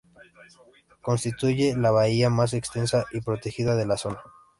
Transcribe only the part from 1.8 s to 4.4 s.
bahía más extensa y protegida de la zona.